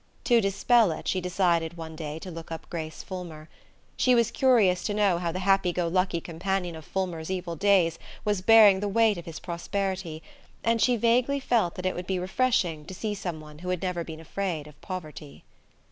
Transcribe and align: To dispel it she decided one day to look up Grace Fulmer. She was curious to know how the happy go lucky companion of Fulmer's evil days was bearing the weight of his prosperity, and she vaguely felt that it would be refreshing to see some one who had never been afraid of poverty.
To 0.23 0.41
dispel 0.41 0.91
it 0.93 1.07
she 1.07 1.21
decided 1.21 1.77
one 1.77 1.95
day 1.95 2.17
to 2.21 2.31
look 2.31 2.51
up 2.51 2.67
Grace 2.71 3.03
Fulmer. 3.03 3.49
She 3.95 4.15
was 4.15 4.31
curious 4.31 4.81
to 4.85 4.95
know 4.95 5.19
how 5.19 5.31
the 5.31 5.37
happy 5.45 5.71
go 5.71 5.87
lucky 5.87 6.19
companion 6.19 6.75
of 6.75 6.85
Fulmer's 6.85 7.29
evil 7.29 7.55
days 7.55 7.99
was 8.25 8.41
bearing 8.41 8.79
the 8.79 8.87
weight 8.87 9.19
of 9.19 9.25
his 9.25 9.39
prosperity, 9.39 10.23
and 10.63 10.81
she 10.81 10.95
vaguely 10.97 11.39
felt 11.39 11.75
that 11.75 11.85
it 11.85 11.93
would 11.93 12.07
be 12.07 12.17
refreshing 12.17 12.83
to 12.85 12.95
see 12.95 13.13
some 13.13 13.39
one 13.39 13.59
who 13.59 13.69
had 13.69 13.83
never 13.83 14.03
been 14.03 14.19
afraid 14.19 14.65
of 14.65 14.81
poverty. 14.81 15.43